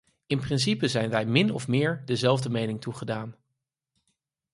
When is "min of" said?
1.25-1.67